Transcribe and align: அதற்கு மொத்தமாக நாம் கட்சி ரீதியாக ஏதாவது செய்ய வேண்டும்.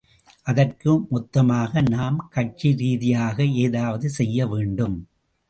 அதற்கு 0.43 0.91
மொத்தமாக 1.09 1.81
நாம் 1.89 2.17
கட்சி 2.29 2.71
ரீதியாக 2.75 3.45
ஏதாவது 3.65 4.09
செய்ய 4.09 4.47
வேண்டும். 4.47 4.97